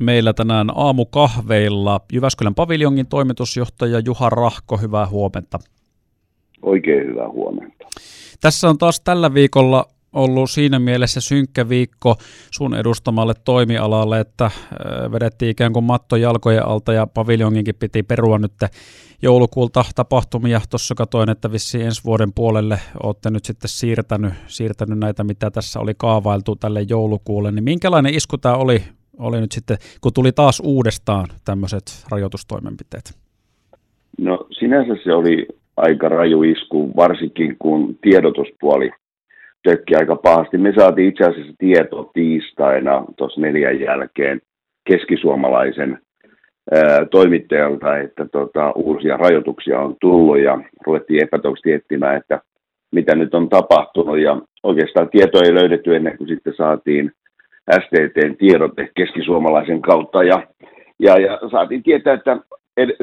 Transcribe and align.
meillä 0.00 0.32
tänään 0.32 0.70
aamukahveilla 0.74 2.00
Jyväskylän 2.12 2.54
paviljongin 2.54 3.06
toimitusjohtaja 3.06 3.98
Juha 3.98 4.30
Rahko, 4.30 4.76
hyvää 4.76 5.06
huomenta. 5.06 5.58
Oikein 6.62 7.06
hyvää 7.06 7.28
huomenta. 7.28 7.86
Tässä 8.40 8.68
on 8.68 8.78
taas 8.78 9.00
tällä 9.00 9.34
viikolla 9.34 9.86
ollut 10.12 10.50
siinä 10.50 10.78
mielessä 10.78 11.20
synkkä 11.20 11.68
viikko 11.68 12.16
sun 12.50 12.74
edustamalle 12.74 13.34
toimialalle, 13.44 14.20
että 14.20 14.44
äh, 14.44 14.52
vedettiin 15.12 15.50
ikään 15.50 15.72
kuin 15.72 15.84
matto 15.84 16.16
jalkojen 16.16 16.66
alta 16.66 16.92
ja 16.92 17.06
paviljonginkin 17.06 17.74
piti 17.74 18.02
perua 18.02 18.38
nyt 18.38 18.52
joulukuulta 19.22 19.84
tapahtumia. 19.94 20.60
Tuossa 20.70 20.94
katoin, 20.94 21.30
että 21.30 21.52
vissi 21.52 21.82
ensi 21.82 22.04
vuoden 22.04 22.32
puolelle 22.32 22.80
olette 23.02 23.30
nyt 23.30 23.44
sitten 23.44 23.68
siirtänyt, 23.68 24.34
siirtänyt 24.46 24.98
näitä, 24.98 25.24
mitä 25.24 25.50
tässä 25.50 25.80
oli 25.80 25.92
kaavailtu 25.96 26.56
tälle 26.56 26.82
joulukuulle. 26.88 27.52
Niin 27.52 27.64
minkälainen 27.64 28.14
isku 28.14 28.38
tämä 28.38 28.54
oli, 28.54 28.82
oli 29.18 29.40
nyt 29.40 29.52
sitten, 29.52 29.76
kun 30.00 30.12
tuli 30.14 30.32
taas 30.32 30.62
uudestaan 30.64 31.26
tämmöiset 31.44 31.82
rajoitustoimenpiteet? 32.10 33.14
No 34.18 34.46
sinänsä 34.58 34.96
se 35.04 35.12
oli 35.12 35.46
aika 35.76 36.08
raju 36.08 36.42
isku, 36.42 36.96
varsinkin 36.96 37.56
kun 37.58 37.98
tiedotuspuoli 38.02 38.90
tökki 39.62 39.94
aika 39.96 40.16
pahasti. 40.16 40.58
Me 40.58 40.72
saatiin 40.78 41.08
itse 41.08 41.24
asiassa 41.24 41.52
tieto 41.58 42.10
tiistaina 42.14 43.04
tuossa 43.16 43.40
neljän 43.40 43.80
jälkeen 43.80 44.40
keskisuomalaisen 44.84 45.98
toimittajalta, 47.10 47.98
että 47.98 48.26
tota, 48.32 48.72
uusia 48.72 49.16
rajoituksia 49.16 49.80
on 49.80 49.96
tullut 50.00 50.38
ja 50.38 50.58
ruvettiin 50.86 51.22
epätoksi 51.22 51.72
etsimään, 51.72 52.16
että 52.16 52.40
mitä 52.92 53.14
nyt 53.14 53.34
on 53.34 53.48
tapahtunut 53.48 54.18
ja 54.18 54.40
oikeastaan 54.62 55.08
tietoa 55.08 55.42
ei 55.44 55.54
löydetty 55.54 55.96
ennen 55.96 56.18
kuin 56.18 56.28
sitten 56.28 56.54
saatiin 56.56 57.12
STTn 57.72 58.36
tiedote 58.38 58.88
keskisuomalaisen 58.96 59.82
kautta. 59.82 60.22
Ja, 60.22 60.42
ja, 60.98 61.18
ja 61.18 61.38
saatiin 61.50 61.82
tietää, 61.82 62.14
että 62.14 62.38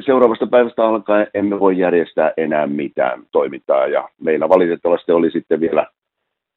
seuraavasta 0.05 0.48
päivästä 0.48 0.85
alkaen 0.85 1.27
emme 1.34 1.60
voi 1.60 1.77
järjestää 1.77 2.34
enää 2.38 2.68
mitään 2.68 3.23
toimintaa. 3.32 3.88
Ja 3.88 4.10
meillä 4.21 4.49
valitettavasti 4.49 5.12
oli 5.12 5.32
sitten 5.32 5.60
vielä 5.60 5.88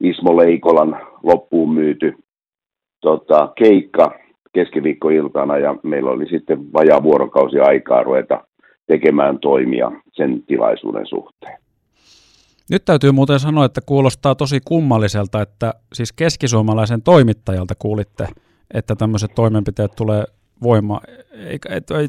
Ismo 0.00 0.36
Leikolan 0.36 1.00
loppuun 1.22 1.75
myyty 1.75 2.14
tota, 3.00 3.53
keikka 3.58 4.19
keskiviikkoiltana. 4.53 5.59
Ja 5.59 5.77
meillä 5.83 6.11
oli 6.11 6.27
sitten 6.27 6.72
vajaa 6.72 7.03
vuorokausi 7.03 7.61
aikaa 7.61 8.03
ruveta 8.03 8.44
tekemään 8.86 9.38
toimia 9.38 9.92
sen 10.12 10.42
tilaisuuden 10.42 11.06
suhteen. 11.06 11.66
Nyt 12.70 12.84
täytyy 12.84 13.12
muuten 13.12 13.39
sanoa, 13.39 13.64
että 13.64 13.81
kuulostaa 13.86 14.34
tosi 14.34 14.61
kummalliselta, 14.64 15.42
että 15.42 15.75
siis 15.92 16.12
keskisuomalaisen 16.12 17.03
toimittajalta 17.03 17.75
kuulitte, 17.78 18.27
että 18.75 18.95
tämmöiset 18.95 19.31
toimenpiteet 19.34 19.92
tulee 19.97 20.25
voimaan. 20.62 21.00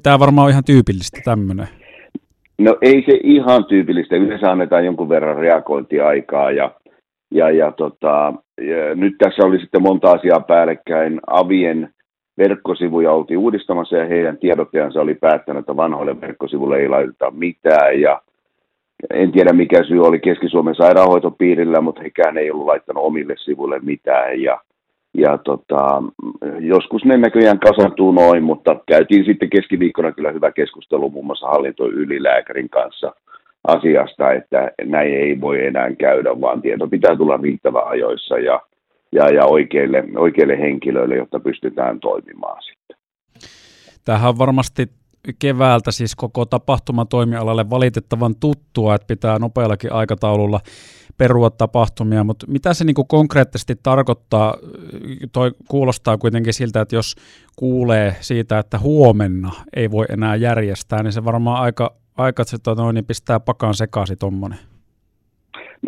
Tämä 0.04 0.20
varmaan 0.20 0.46
ole 0.46 0.52
ihan 0.52 0.64
tyypillistä 0.64 1.20
tämmöinen. 1.26 1.68
No 2.60 2.78
ei 2.82 3.04
se 3.06 3.20
ihan 3.24 3.66
tyypillistä. 3.66 4.16
Yleensä 4.16 4.52
annetaan 4.52 4.86
jonkun 4.86 5.10
verran 5.10 5.38
reagointiaikaa 5.38 6.52
ja 6.52 6.72
ja, 7.32 7.52
ja, 7.52 7.72
tota, 7.72 8.34
ja 8.62 8.96
nyt 8.96 9.16
tässä 9.18 9.46
oli 9.46 9.60
sitten 9.60 9.82
monta 9.82 10.12
asiaa 10.12 10.40
päällekkäin. 10.40 11.20
Avien 11.28 11.90
verkkosivuja 12.38 13.12
oltiin 13.12 13.38
uudistamassa 13.38 13.98
ja 13.98 14.06
heidän 14.06 14.38
tiedottajansa 14.38 15.02
oli 15.02 15.16
päättänyt, 15.16 15.60
että 15.60 15.76
vanhoille 15.76 16.22
verkkosivuille 16.22 16.78
ei 16.78 16.90
laiteta 16.90 17.32
mitään. 17.32 18.02
Ja 18.02 18.22
en 19.14 19.32
tiedä 19.32 19.54
mikä 19.54 19.84
syy 19.84 20.02
oli 20.02 20.20
Keski-Suomen 20.20 20.76
sairaanhoitopiirillä, 20.76 21.82
mutta 21.82 22.02
hekään 22.02 22.38
ei 22.38 22.52
ollut 22.52 22.66
laittanut 22.66 23.04
omille 23.04 23.36
sivuille 23.38 23.80
mitään. 23.80 24.42
Ja, 24.42 24.62
ja 25.14 25.38
tota, 25.38 26.04
joskus 26.60 27.06
ne 27.06 27.18
näköjään 27.18 27.60
kasantuu 27.60 28.12
noin, 28.12 28.44
mutta 28.44 28.76
käytiin 28.88 29.26
sitten 29.26 29.50
keskiviikkona 29.50 30.12
kyllä 30.12 30.32
hyvä 30.32 30.52
keskustelu 30.52 31.10
muun 31.10 31.26
muassa 31.26 31.48
hallintoylilääkärin 31.48 32.70
kanssa– 32.70 33.14
asiasta, 33.68 34.32
että 34.32 34.72
näin 34.84 35.14
ei 35.14 35.42
voi 35.42 35.66
enää 35.66 35.96
käydä, 35.96 36.42
vaan 36.42 36.62
tieto 36.62 36.88
pitää 36.88 37.16
tulla 37.16 37.38
riittävän 37.38 37.88
ajoissa 37.88 38.38
ja, 38.38 38.62
ja, 39.12 39.30
ja 39.30 39.46
oikeille, 39.46 40.04
oikeille 40.18 40.60
henkilöille, 40.60 41.16
jotta 41.16 41.40
pystytään 41.40 42.00
toimimaan 42.00 42.64
sitten. 42.64 42.98
Tämähän 44.06 44.30
on 44.30 44.38
varmasti 44.38 44.86
keväältä 45.40 45.92
siis 45.92 46.16
koko 46.16 46.46
tapahtumatoimialalle 46.46 47.70
valitettavan 47.70 48.36
tuttua, 48.40 48.96
että 48.96 49.08
pitää 49.08 49.40
nopeallakin 49.40 49.94
aikataululla 49.94 50.60
perua 51.18 51.50
tapahtumia, 51.50 52.24
mutta 52.24 52.46
mitä 52.50 52.74
se 52.74 52.86
niin 52.86 52.96
konkreettisesti 53.08 53.76
tarkoittaa? 53.84 54.56
Toi 55.32 55.52
kuulostaa 55.68 56.18
kuitenkin 56.18 56.54
siltä, 56.54 56.82
että 56.82 56.96
jos 56.96 57.16
kuulee 57.56 58.16
siitä, 58.20 58.60
että 58.60 58.80
huomenna 58.80 59.52
ei 59.76 59.92
voi 59.92 60.06
enää 60.10 60.36
järjestää, 60.36 61.04
niin 61.04 61.14
se 61.14 61.26
varmaan 61.26 61.62
aika 61.62 61.96
aika 62.18 62.44
tota, 62.64 62.82
noin, 62.82 62.94
niin 62.94 63.06
pistää 63.06 63.40
pakan 63.40 63.74
sekaisin 63.74 64.18
tuommoinen? 64.20 64.60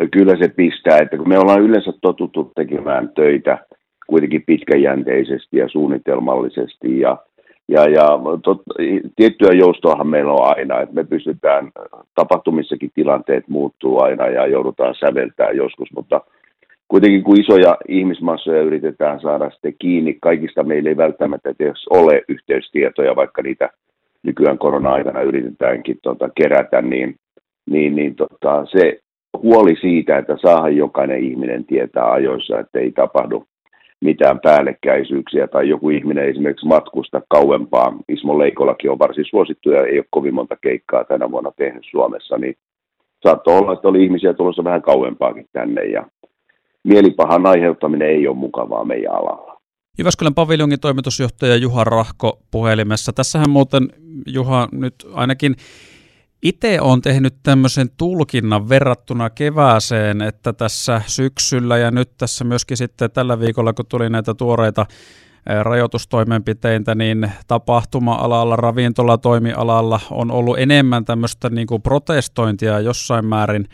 No 0.00 0.06
kyllä 0.12 0.36
se 0.36 0.48
pistää, 0.48 0.98
että 0.98 1.16
kun 1.16 1.28
me 1.28 1.38
ollaan 1.38 1.62
yleensä 1.62 1.92
totuttu 2.00 2.52
tekemään 2.54 3.08
töitä 3.14 3.58
kuitenkin 4.06 4.42
pitkäjänteisesti 4.46 5.56
ja 5.56 5.68
suunnitelmallisesti 5.68 7.00
ja, 7.00 7.16
ja, 7.70 7.88
ja 7.88 8.06
tot, 8.42 8.62
tiettyä 9.16 9.52
joustoahan 9.52 10.06
meillä 10.06 10.32
on 10.32 10.56
aina, 10.56 10.80
että 10.80 10.94
me 10.94 11.04
pystytään, 11.04 11.70
tapahtumissakin 12.14 12.90
tilanteet 12.94 13.48
muuttuu 13.48 14.02
aina 14.02 14.28
ja 14.28 14.46
joudutaan 14.46 14.94
säveltämään 14.94 15.56
joskus, 15.56 15.88
mutta 15.96 16.20
kuitenkin 16.88 17.22
kun 17.22 17.40
isoja 17.40 17.76
ihmismassoja 17.88 18.62
yritetään 18.62 19.20
saada 19.20 19.50
sitten 19.50 19.74
kiinni, 19.78 20.18
kaikista 20.22 20.62
meillä 20.62 20.90
ei 20.90 20.96
välttämättä 20.96 21.50
edes 21.50 21.86
ole 21.90 22.22
yhteystietoja, 22.28 23.16
vaikka 23.16 23.42
niitä 23.42 23.70
nykyään 24.22 24.58
korona-aikana 24.58 25.20
yritetäänkin 25.22 25.98
tota, 26.02 26.28
kerätä, 26.34 26.82
niin, 26.82 27.16
niin, 27.70 27.96
niin 27.96 28.14
tota, 28.14 28.66
se 28.66 28.98
huoli 29.42 29.76
siitä, 29.80 30.18
että 30.18 30.36
saahan 30.42 30.76
jokainen 30.76 31.24
ihminen 31.24 31.64
tietää 31.64 32.12
ajoissa, 32.12 32.60
että 32.60 32.78
ei 32.78 32.92
tapahdu 32.92 33.44
mitään 34.00 34.40
päällekkäisyyksiä 34.40 35.48
tai 35.48 35.68
joku 35.68 35.90
ihminen 35.90 36.28
esimerkiksi 36.28 36.66
matkusta 36.66 37.22
kauempaa. 37.28 37.96
Ismo 38.08 38.38
Leikolakin 38.38 38.90
on 38.90 38.98
varsin 38.98 39.24
suosittu 39.30 39.70
ja 39.70 39.86
ei 39.86 39.98
ole 39.98 40.06
kovin 40.10 40.34
monta 40.34 40.56
keikkaa 40.56 41.04
tänä 41.04 41.30
vuonna 41.30 41.52
tehnyt 41.56 41.84
Suomessa, 41.90 42.38
niin 42.38 42.56
saattoi 43.22 43.58
olla, 43.58 43.72
että 43.72 43.88
oli 43.88 44.04
ihmisiä 44.04 44.34
tulossa 44.34 44.64
vähän 44.64 44.82
kauempaakin 44.82 45.46
tänne 45.52 45.84
ja 45.84 46.06
mielipahan 46.84 47.46
aiheuttaminen 47.46 48.08
ei 48.08 48.28
ole 48.28 48.36
mukavaa 48.36 48.84
meidän 48.84 49.14
alalla. 49.14 49.60
Jyväskylän 49.98 50.34
paviljongin 50.34 50.80
toimitusjohtaja 50.80 51.56
Juha 51.56 51.84
Rahko 51.84 52.38
puhelimessa. 52.50 53.12
Tässähän 53.12 53.50
muuten 53.50 53.88
Juha 54.26 54.68
nyt 54.72 54.94
ainakin 55.14 55.54
itse 56.42 56.80
on 56.80 57.00
tehnyt 57.00 57.34
tämmöisen 57.42 57.90
tulkinnan 57.96 58.68
verrattuna 58.68 59.30
kevääseen, 59.30 60.22
että 60.22 60.52
tässä 60.52 61.02
syksyllä 61.06 61.78
ja 61.78 61.90
nyt 61.90 62.10
tässä 62.18 62.44
myöskin 62.44 62.76
sitten 62.76 63.10
tällä 63.10 63.40
viikolla, 63.40 63.72
kun 63.72 63.86
tuli 63.86 64.10
näitä 64.10 64.34
tuoreita 64.34 64.86
rajoitustoimenpiteitä, 65.62 66.94
niin 66.94 67.32
tapahtuma-alalla, 67.46 68.56
ravintolatoimialalla 68.56 70.00
on 70.10 70.30
ollut 70.30 70.58
enemmän 70.58 71.04
tämmöistä 71.04 71.50
niin 71.50 71.66
kuin 71.66 71.82
protestointia 71.82 72.80
jossain 72.80 73.26
määrin 73.26 73.68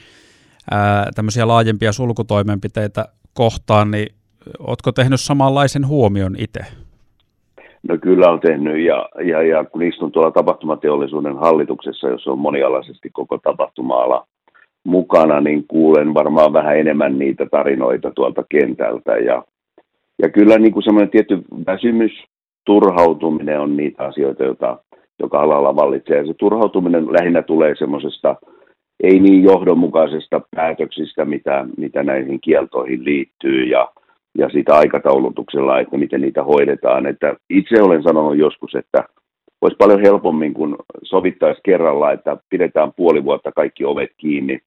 ää, 0.71 1.11
tämmöisiä 1.15 1.49
laajempia 1.49 1.93
sulkutoimenpiteitä 1.93 3.09
kohtaan, 3.35 3.91
niin 3.91 4.17
Oletko 4.59 4.93
tehnyt 4.93 5.21
samanlaisen 5.21 5.87
huomion 5.87 6.37
itse? 6.39 6.61
No 7.89 7.99
kyllä 8.03 8.31
on 8.31 8.41
tehnyt 8.41 8.79
ja, 8.79 9.09
ja, 9.25 9.43
ja 9.43 9.65
kun 9.65 9.83
istun 9.83 10.13
tuolla 10.13 10.31
tapahtumateollisuuden 10.31 11.37
hallituksessa, 11.37 12.09
jos 12.09 12.27
on 12.27 12.39
monialaisesti 12.39 13.11
koko 13.13 13.39
tapahtuma-ala 13.39 14.27
mukana, 14.85 15.41
niin 15.41 15.65
kuulen 15.69 16.15
varmaan 16.15 16.53
vähän 16.53 16.79
enemmän 16.79 17.19
niitä 17.19 17.47
tarinoita 17.51 18.11
tuolta 18.11 18.45
kentältä. 18.49 19.17
Ja, 19.17 19.43
ja 20.23 20.29
kyllä 20.29 20.59
niin 20.59 20.73
kuin 20.73 20.83
semmoinen 20.83 21.11
tietty 21.11 21.43
väsymys, 21.67 22.13
turhautuminen 22.65 23.61
on 23.61 23.77
niitä 23.77 24.05
asioita, 24.05 24.45
joita 24.45 24.79
joka 25.19 25.41
alalla 25.41 25.77
vallitsee. 25.77 26.17
Ja 26.17 26.27
se 26.27 26.35
turhautuminen 26.35 27.13
lähinnä 27.13 27.43
tulee 27.43 27.75
semmoisesta 27.79 28.37
ei 29.03 29.21
niin 29.21 29.43
johdonmukaisesta 29.43 30.41
päätöksistä, 30.57 31.25
mitä, 31.25 31.67
mitä 31.77 32.03
näihin 32.03 32.41
kieltoihin 32.41 33.05
liittyy. 33.05 33.65
Ja, 33.65 33.93
ja 34.39 34.49
siitä 34.49 34.75
aikataulutuksella, 34.75 35.81
että 35.81 35.99
miten 35.99 36.21
niitä 36.21 36.45
hoidetaan. 36.45 37.07
Että 37.07 37.37
itse 37.51 37.83
olen 37.83 38.03
sanonut 38.03 38.39
joskus, 38.39 38.75
että 38.75 39.05
olisi 39.61 39.77
paljon 39.77 40.01
helpommin, 40.01 40.55
kun 40.55 40.77
sovittaisi 41.03 41.61
kerralla, 41.65 42.13
että 42.13 42.37
pidetään 42.51 42.93
puoli 42.97 43.25
vuotta 43.25 43.53
kaikki 43.53 43.85
ovet 43.85 44.11
kiinni, 44.17 44.59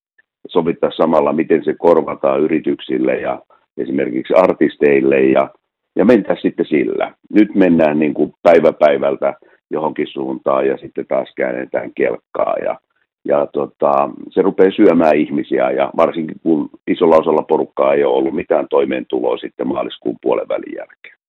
sovittaa 0.48 0.90
samalla, 0.90 1.32
miten 1.32 1.64
se 1.64 1.74
korvataan 1.78 2.40
yrityksille 2.40 3.16
ja 3.16 3.42
esimerkiksi 3.76 4.34
artisteille 4.34 5.20
ja, 5.20 5.50
ja 5.96 6.04
mentäisiin 6.04 6.42
sitten 6.42 6.66
sillä. 6.66 7.14
Nyt 7.30 7.54
mennään 7.54 7.98
niin 7.98 8.14
kuin 8.14 8.32
päivä 8.42 8.72
päivältä 8.72 9.34
johonkin 9.70 10.06
suuntaan 10.06 10.66
ja 10.66 10.76
sitten 10.76 11.06
taas 11.06 11.32
käännetään 11.36 11.90
kelkkaa 11.94 12.54
ja 12.64 12.78
ja 13.24 13.46
tota, 13.46 14.10
se 14.30 14.42
rupeaa 14.42 14.70
syömään 14.76 15.16
ihmisiä 15.16 15.70
ja 15.70 15.90
varsinkin 15.96 16.36
kun 16.42 16.70
isolla 16.86 17.16
osalla 17.16 17.42
porukkaa 17.42 17.94
ei 17.94 18.04
ole 18.04 18.16
ollut 18.16 18.34
mitään 18.34 18.66
toimeentuloa 18.70 19.36
sitten 19.36 19.68
maaliskuun 19.68 20.16
puolen 20.22 20.48
välin 20.48 20.74
jälkeen. 20.76 21.20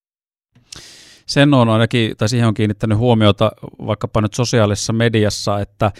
Sen 1.25 1.53
on 1.53 1.69
ainakin, 1.69 2.17
tai 2.17 2.29
siihen 2.29 2.47
on 2.47 2.53
kiinnittänyt 2.53 2.97
huomiota 2.97 3.51
vaikkapa 3.85 4.21
nyt 4.21 4.33
sosiaalisessa 4.33 4.93
mediassa, 4.93 5.59
että 5.59 5.91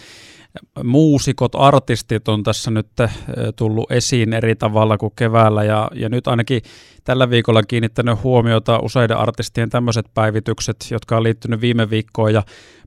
muusikot, 0.84 1.54
artistit 1.54 2.28
on 2.28 2.42
tässä 2.42 2.70
nyt 2.70 2.86
tullut 3.56 3.92
esiin 3.92 4.32
eri 4.32 4.54
tavalla 4.54 4.98
kuin 4.98 5.12
keväällä 5.16 5.64
ja, 5.64 5.90
ja 5.94 6.08
nyt 6.08 6.26
ainakin 6.26 6.62
tällä 7.04 7.30
viikolla 7.30 7.62
kiinnittänyt 7.62 8.22
huomiota 8.22 8.78
useiden 8.82 9.16
artistien 9.16 9.70
tämmöiset 9.70 10.06
päivitykset, 10.14 10.76
jotka 10.90 11.16
on 11.16 11.22
liittynyt 11.22 11.60
viime 11.60 11.90
viikkoon 11.90 12.34
ja 12.34 12.42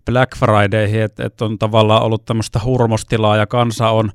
Black 0.06 0.38
Fridayhin, 0.38 1.02
että 1.02 1.26
et 1.26 1.42
on 1.42 1.58
tavallaan 1.60 2.04
ollut 2.04 2.26
tämmöistä 2.26 2.60
hurmostilaa 2.66 3.38
ja 3.38 3.48
kansa 3.48 3.90
on 3.90 4.10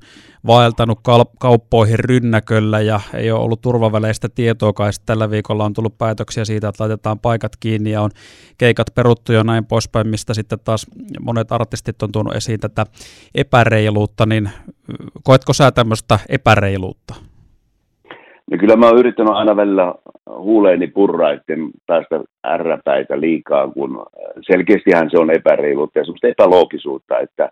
vaeltanut 0.47 0.99
kauppoihin 1.39 1.99
rynnäköllä 1.99 2.81
ja 2.81 2.99
ei 3.13 3.31
ole 3.31 3.41
ollut 3.41 3.61
turvaväleistä 3.61 4.29
tietoa, 4.35 4.73
kai 4.73 4.91
tällä 5.05 5.29
viikolla 5.31 5.65
on 5.65 5.73
tullut 5.73 5.97
päätöksiä 5.97 6.45
siitä, 6.45 6.67
että 6.67 6.83
laitetaan 6.83 7.19
paikat 7.19 7.51
kiinni 7.59 7.91
ja 7.91 8.01
on 8.01 8.09
keikat 8.57 8.87
peruttu 8.95 9.33
ja 9.33 9.43
näin 9.43 9.65
poispäin, 9.65 10.07
mistä 10.07 10.33
sitten 10.33 10.59
taas 10.63 10.87
monet 11.19 11.51
artistit 11.51 12.03
on 12.03 12.11
tuonut 12.11 12.35
esiin 12.35 12.59
tätä 12.59 12.85
epäreiluutta, 13.35 14.25
niin 14.25 14.49
koetko 15.23 15.53
sä 15.53 15.71
tämmöistä 15.71 16.19
epäreiluutta? 16.29 17.15
Ja 18.51 18.57
kyllä 18.57 18.75
mä 18.75 18.87
oon 18.87 18.99
yrittänyt 18.99 19.33
aina 19.33 19.55
välillä 19.55 19.93
huuleeni 20.29 20.87
purra, 20.87 21.31
etten 21.31 21.69
päästä 21.87 22.21
ärräpäitä 22.47 23.21
liikaa, 23.21 23.67
kun 23.67 24.05
selkeästihän 24.41 25.09
se 25.09 25.19
on 25.19 25.31
epäreiluutta 25.31 25.99
ja 25.99 26.05
semmoista 26.05 26.27
epäloogisuutta, 26.27 27.19
että, 27.19 27.51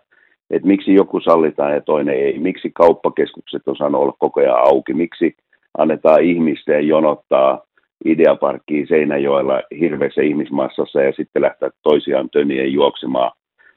että 0.50 0.68
miksi 0.68 0.94
joku 0.94 1.20
sallitaan 1.20 1.74
ja 1.74 1.80
toinen 1.80 2.14
ei, 2.14 2.38
miksi 2.38 2.70
kauppakeskukset 2.74 3.68
on 3.68 3.76
saanut 3.76 4.00
olla 4.00 4.14
koko 4.18 4.40
ajan 4.40 4.58
auki, 4.58 4.94
miksi 4.94 5.34
annetaan 5.78 6.22
ihmisten 6.22 6.88
jonottaa 6.88 7.62
Ideaparkkiin 8.04 8.86
Seinäjoella 8.88 9.62
hirveässä 9.80 10.22
ihmismassassa 10.22 11.02
ja 11.02 11.12
sitten 11.12 11.42
lähteä 11.42 11.70
toisiaan 11.82 12.30
tönien 12.30 12.72
juoksemaan 12.72 13.32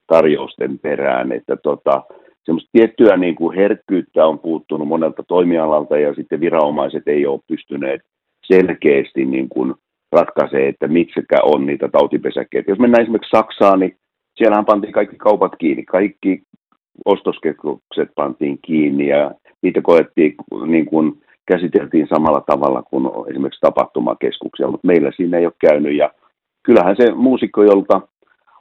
tarjousten 0.08 0.80
perään, 0.80 1.32
että 1.32 1.56
tota, 1.56 2.04
semmoista 2.44 2.70
tiettyä 2.72 3.18
niin 3.18 3.36
kuin 3.36 3.58
herkkyyttä 3.58 4.26
on 4.26 4.40
puuttunut 4.40 4.88
monelta 4.88 5.24
toimialalta 5.28 5.98
ja 5.98 6.14
sitten 6.14 6.40
viranomaiset 6.40 7.08
ei 7.08 7.26
ole 7.26 7.40
pystyneet 7.48 8.02
selkeästi 8.44 9.26
niin 9.26 9.50
kuin 9.50 9.74
ratkaisemaan, 10.12 10.70
että 10.70 10.88
mitkä 10.88 11.38
on 11.44 11.66
niitä 11.66 11.90
tautipesäkkeitä. 11.90 12.72
Jos 12.72 12.80
mennään 12.80 13.02
esimerkiksi 13.02 13.38
Saksaan, 13.38 13.80
niin 13.80 13.98
siellähän 14.36 14.66
pantiin 14.66 14.94
kaikki 14.94 15.16
kaupat 15.16 15.52
kiinni, 15.60 15.84
kaikki 15.84 16.42
ostoskeskukset 17.06 18.10
pantiin 18.16 18.60
kiinni 18.62 19.08
ja 19.08 19.32
niitä 19.62 19.82
koettiin 19.82 20.36
niin 20.66 20.86
kuin 20.86 21.22
käsiteltiin 21.46 22.08
samalla 22.08 22.42
tavalla 22.42 22.84
kuin 22.84 23.30
esimerkiksi 23.30 23.62
tapahtumakeskuksia, 23.62 24.68
mutta 24.68 24.88
meillä 24.88 25.12
siinä 25.16 25.38
ei 25.38 25.46
ole 25.46 25.54
käynyt. 25.60 25.98
Ja 25.98 26.12
kyllähän 26.64 26.96
se 26.96 27.12
muusikko, 27.12 27.64
jolta 27.64 28.02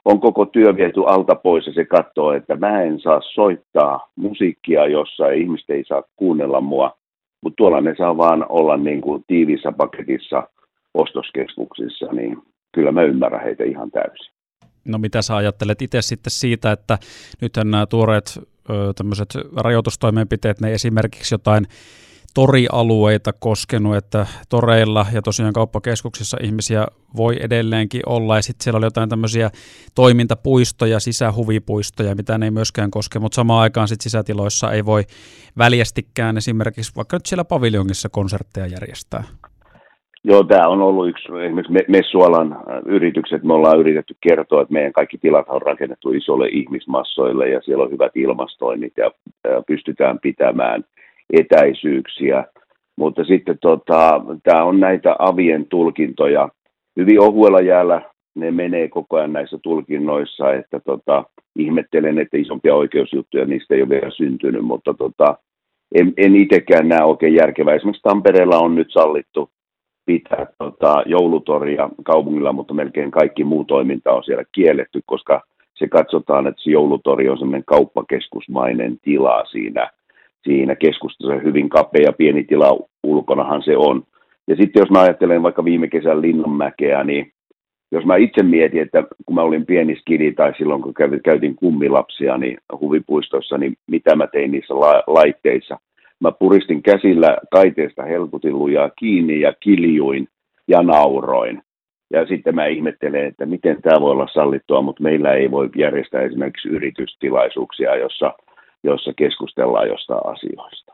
on 0.05 0.19
koko 0.19 0.45
työ 0.45 0.75
viety 0.75 1.03
alta 1.05 1.35
pois 1.35 1.67
ja 1.67 1.73
se 1.73 1.85
katsoo, 1.85 2.31
että 2.31 2.55
mä 2.55 2.81
en 2.81 2.99
saa 2.99 3.21
soittaa 3.21 4.09
musiikkia, 4.15 4.87
jossa 4.87 5.29
ihmiset 5.29 5.69
ei 5.69 5.83
saa 5.87 6.03
kuunnella 6.15 6.61
mua, 6.61 6.91
mutta 7.43 7.57
tuolla 7.57 7.81
ne 7.81 7.95
saa 7.97 8.17
vaan 8.17 8.45
olla 8.49 8.77
niin 8.77 9.01
kuin 9.01 9.23
tiivissä 9.27 9.71
paketissa 9.71 10.47
ostoskeskuksissa, 10.93 12.05
niin 12.05 12.37
kyllä 12.71 12.91
mä 12.91 13.03
ymmärrän 13.03 13.43
heitä 13.43 13.63
ihan 13.63 13.91
täysin. 13.91 14.33
No 14.85 14.97
mitä 14.97 15.21
sä 15.21 15.35
ajattelet 15.35 15.81
itse 15.81 16.01
sitten 16.01 16.31
siitä, 16.31 16.71
että 16.71 16.97
nythän 17.41 17.71
nämä 17.71 17.85
tuoreet 17.85 18.39
tämmöiset 18.95 19.29
rajoitustoimenpiteet, 19.63 20.61
ne 20.61 20.73
esimerkiksi 20.73 21.33
jotain 21.35 21.65
torialueita 22.33 23.31
koskenut, 23.39 23.95
että 23.95 24.25
toreilla 24.49 25.05
ja 25.13 25.21
tosiaan 25.21 25.53
kauppakeskuksissa 25.53 26.37
ihmisiä 26.41 26.87
voi 27.17 27.35
edelleenkin 27.41 28.01
olla, 28.05 28.35
ja 28.35 28.41
sitten 28.41 28.63
siellä 28.63 28.77
oli 28.77 28.85
jotain 28.85 29.09
tämmöisiä 29.09 29.49
toimintapuistoja, 29.95 30.99
sisähuvipuistoja, 30.99 32.15
mitä 32.15 32.37
ne 32.37 32.45
ei 32.45 32.51
myöskään 32.51 32.91
koske, 32.91 33.19
mutta 33.19 33.35
samaan 33.35 33.61
aikaan 33.61 33.87
sitten 33.87 34.03
sisätiloissa 34.03 34.71
ei 34.71 34.85
voi 34.85 35.03
väljästikään 35.57 36.37
esimerkiksi 36.37 36.95
vaikka 36.95 37.15
nyt 37.15 37.25
siellä 37.25 37.45
paviljongissa 37.45 38.09
konsertteja 38.09 38.67
järjestää. 38.67 39.23
Joo, 40.25 40.43
tämä 40.43 40.67
on 40.67 40.81
ollut 40.81 41.09
yksi, 41.09 41.27
esimerkiksi 41.45 41.91
messualan 41.91 42.57
yritykset, 42.85 43.43
me 43.43 43.53
ollaan 43.53 43.79
yritetty 43.79 44.15
kertoa, 44.21 44.61
että 44.61 44.73
meidän 44.73 44.93
kaikki 44.93 45.17
tilat 45.17 45.49
on 45.49 45.61
rakennettu 45.61 46.11
isolle 46.11 46.47
ihmismassoille 46.47 47.49
ja 47.49 47.61
siellä 47.61 47.83
on 47.83 47.91
hyvät 47.91 48.11
ilmastoinnit 48.15 48.93
ja 48.97 49.11
pystytään 49.67 50.19
pitämään 50.19 50.83
etäisyyksiä. 51.33 52.45
Mutta 52.95 53.23
sitten 53.23 53.57
tota, 53.61 54.21
tämä 54.43 54.63
on 54.63 54.79
näitä 54.79 55.15
avien 55.19 55.65
tulkintoja. 55.69 56.49
Hyvin 56.97 57.21
ohuella 57.21 57.61
jäällä 57.61 58.01
ne 58.35 58.51
menee 58.51 58.87
koko 58.87 59.17
ajan 59.17 59.33
näissä 59.33 59.57
tulkinnoissa, 59.63 60.53
että 60.53 60.79
tota, 60.79 61.23
ihmettelen, 61.55 62.19
että 62.19 62.37
isompia 62.37 62.75
oikeusjuttuja 62.75 63.45
niistä 63.45 63.75
ei 63.75 63.81
ole 63.81 63.89
vielä 63.89 64.11
syntynyt, 64.11 64.65
mutta 64.65 64.93
tota, 64.93 65.37
en, 65.95 66.13
en 66.17 66.35
itsekään 66.35 66.89
näe 66.89 67.03
oikein 67.03 67.35
järkevää. 67.35 67.75
Esimerkiksi 67.75 68.01
Tampereella 68.03 68.59
on 68.59 68.75
nyt 68.75 68.87
sallittu 68.91 69.49
pitää 70.05 70.47
tota, 70.57 71.03
joulutoria 71.05 71.89
kaupungilla, 72.03 72.53
mutta 72.53 72.73
melkein 72.73 73.11
kaikki 73.11 73.43
muu 73.43 73.63
toiminta 73.63 74.11
on 74.11 74.23
siellä 74.23 74.43
kielletty, 74.51 75.01
koska 75.05 75.41
se 75.73 75.87
katsotaan, 75.87 76.47
että 76.47 76.61
se 76.63 76.71
joulutori 76.71 77.29
on 77.29 77.37
semmoinen 77.37 77.63
kauppakeskusmainen 77.65 78.97
tila 79.01 79.45
siinä– 79.45 79.89
siinä 80.43 80.75
keskustassa 80.75 81.39
hyvin 81.43 81.69
kapea, 81.69 82.13
pieni 82.13 82.43
tila 82.43 82.79
ulkonahan 83.03 83.63
se 83.63 83.77
on. 83.77 84.03
Ja 84.47 84.55
sitten 84.55 84.79
jos 84.79 84.89
mä 84.89 85.01
ajattelen 85.01 85.43
vaikka 85.43 85.65
viime 85.65 85.87
kesän 85.87 86.21
Linnanmäkeä, 86.21 87.03
niin 87.03 87.31
jos 87.91 88.05
mä 88.05 88.15
itse 88.15 88.43
mietin, 88.43 88.81
että 88.81 89.03
kun 89.25 89.35
mä 89.35 89.41
olin 89.41 89.65
pieni 89.65 89.95
skidi 89.95 90.31
tai 90.31 90.53
silloin 90.57 90.81
kun 90.81 90.93
käytin 91.23 91.55
kummilapsia 91.55 92.37
niin 92.37 92.57
huvipuistossa, 92.81 93.57
niin 93.57 93.73
mitä 93.87 94.15
mä 94.15 94.27
tein 94.27 94.51
niissä 94.51 94.73
la- 94.73 95.03
laitteissa. 95.07 95.79
Mä 96.19 96.31
puristin 96.31 96.83
käsillä 96.83 97.37
kaiteesta 97.51 98.03
helkutin 98.03 98.59
lujaa 98.59 98.89
kiinni 98.99 99.41
ja 99.41 99.53
kiljuin 99.59 100.27
ja 100.67 100.81
nauroin. 100.81 101.61
Ja 102.11 102.25
sitten 102.25 102.55
mä 102.55 102.65
ihmettelen, 102.65 103.25
että 103.25 103.45
miten 103.45 103.81
tämä 103.81 104.01
voi 104.01 104.11
olla 104.11 104.27
sallittua, 104.33 104.81
mutta 104.81 105.03
meillä 105.03 105.33
ei 105.33 105.51
voi 105.51 105.69
järjestää 105.75 106.21
esimerkiksi 106.21 106.69
yritystilaisuuksia, 106.69 107.95
jossa 107.95 108.33
jossa 108.83 109.13
keskustellaan 109.15 109.87
jostain 109.87 110.21
asioista. 110.25 110.93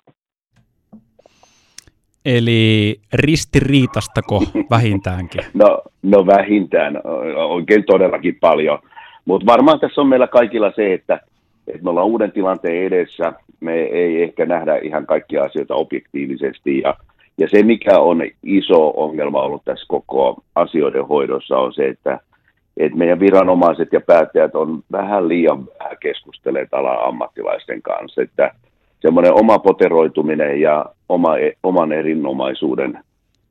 Eli 2.26 2.96
ristiriitastako 3.14 4.44
vähintäänkin? 4.70 5.42
no, 5.54 5.82
no 6.04 6.26
vähintään, 6.26 7.02
oikein 7.36 7.86
todellakin 7.86 8.38
paljon. 8.42 8.80
Mutta 9.26 9.46
varmaan 9.46 9.80
tässä 9.80 10.02
on 10.02 10.08
meillä 10.08 10.28
kaikilla 10.28 10.72
se, 10.76 10.94
että, 10.94 11.20
että 11.68 11.84
me 11.84 11.90
ollaan 11.90 12.08
uuden 12.08 12.32
tilanteen 12.32 12.84
edessä. 12.84 13.34
Me 13.60 13.74
ei 13.82 14.24
ehkä 14.24 14.46
nähdä 14.46 14.78
ihan 14.78 15.06
kaikkia 15.06 15.44
asioita 15.44 15.76
objektiivisesti. 15.76 16.80
Ja, 16.80 16.96
ja 17.38 17.48
se, 17.50 17.64
mikä 17.64 18.00
on 18.00 18.22
iso 18.44 18.94
ongelma 18.98 19.42
ollut 19.42 19.66
tässä 19.66 19.86
koko 19.88 20.44
asioiden 20.56 21.08
hoidossa, 21.08 21.58
on 21.58 21.74
se, 21.74 21.88
että 21.88 22.20
että 22.78 22.98
meidän 22.98 23.20
viranomaiset 23.20 23.88
ja 23.92 24.02
päättäjät 24.02 24.56
on 24.56 24.84
vähän 24.92 25.28
liian 25.28 25.66
vähän 25.80 25.98
keskustelleet 26.00 26.74
ala 26.74 26.94
ammattilaisten 26.94 27.82
kanssa, 27.82 28.22
että 28.22 28.52
semmoinen 29.00 29.34
oma 29.34 29.60
poteroituminen 29.60 30.62
ja 30.62 30.86
oma, 31.10 31.34
oman 31.64 31.92
erinomaisuuden 31.92 33.00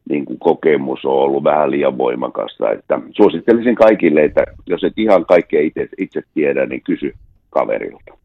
niin 0.09 0.25
kuin 0.25 0.39
kokemus 0.39 1.05
on 1.05 1.13
ollut 1.13 1.45
vähän 1.45 1.71
liian 1.71 1.99
voimakasta. 1.99 2.71
Että 2.71 3.01
suosittelisin 3.17 3.75
kaikille, 3.75 4.25
että 4.25 4.45
jos 4.67 4.85
et 4.85 4.93
ihan 4.97 5.27
kaikkea 5.27 5.61
itse, 5.61 5.89
itse 5.99 6.23
tiedä, 6.35 6.67
niin 6.67 6.83
kysy 6.83 7.15
kaverilta. 7.51 8.19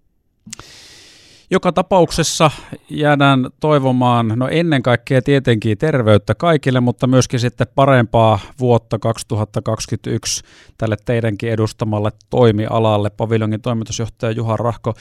Joka 1.53 1.71
tapauksessa 1.71 2.51
jäädään 2.89 3.47
toivomaan, 3.59 4.33
no 4.35 4.47
ennen 4.47 4.83
kaikkea 4.83 5.21
tietenkin 5.21 5.77
terveyttä 5.77 6.35
kaikille, 6.35 6.79
mutta 6.79 7.07
myöskin 7.07 7.39
sitten 7.39 7.67
parempaa 7.75 8.39
vuotta 8.59 8.99
2021 8.99 10.43
tälle 10.77 10.95
teidänkin 11.05 11.51
edustamalle 11.51 12.09
toimialalle. 12.29 13.09
Paviljongin 13.09 13.61
toimitusjohtaja 13.61 14.31
Juha 14.31 14.57
Rahko, 14.57 14.93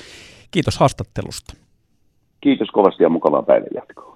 kiitos 0.50 0.78
haastattelusta. 0.78 1.54
Kiitos 2.40 2.70
kovasti 2.70 3.02
ja 3.02 3.08
mukavaa 3.08 3.42
päivän 3.42 3.68
jatkoa. 3.74 4.11